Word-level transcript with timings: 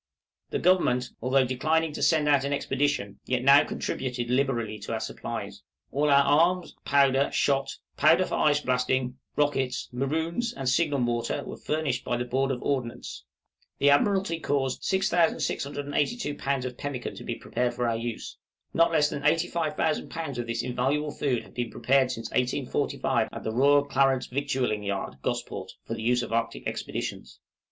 The 0.49 0.57
Government, 0.57 1.11
although 1.21 1.45
declining 1.45 1.93
to 1.93 2.01
send 2.01 2.27
out 2.27 2.43
an 2.43 2.51
expedition, 2.53 3.19
yet 3.27 3.43
now 3.43 3.63
contributed 3.63 4.31
liberally 4.31 4.79
to 4.79 4.93
our 4.93 4.99
supplies. 4.99 5.61
All 5.91 6.09
our 6.09 6.23
arms, 6.23 6.75
powder, 6.83 7.29
shot, 7.31 7.77
powder 7.97 8.25
for 8.25 8.33
ice 8.33 8.61
blasting, 8.61 9.19
rockets, 9.35 9.89
maroons, 9.91 10.53
and 10.53 10.67
signal 10.67 10.97
mortar, 10.97 11.43
were 11.45 11.55
furnished 11.55 12.03
by 12.03 12.17
the 12.17 12.25
Board 12.25 12.49
of 12.49 12.63
Ordnance. 12.63 13.23
The 13.77 13.91
Admiralty 13.91 14.39
caused 14.39 14.83
6682 14.85 16.33
lbs. 16.33 16.65
of 16.65 16.77
pemmican 16.79 17.13
to 17.17 17.23
be 17.23 17.35
prepared 17.35 17.75
for 17.75 17.87
our 17.87 17.95
use. 17.95 18.37
Not 18.73 18.91
less 18.91 19.07
than 19.07 19.23
85,000 19.23 20.09
lbs. 20.09 20.37
of 20.39 20.47
this 20.47 20.63
invaluable 20.63 21.11
food 21.11 21.43
have 21.43 21.53
been 21.53 21.69
prepared 21.69 22.09
since 22.11 22.27
1845 22.31 23.29
at 23.31 23.43
the 23.43 23.51
Royal 23.53 23.85
Clarence 23.85 24.25
Victualing 24.25 24.81
Yard, 24.81 25.17
Gosport, 25.21 25.73
for 25.85 25.93
the 25.93 26.01
use 26.01 26.23
of 26.23 26.31
the 26.31 26.35
Arctic 26.37 26.65
Expeditions. 26.65 27.39